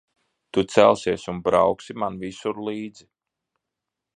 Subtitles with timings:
[0.55, 3.07] Tu celsies un brauksi man visur līdzi.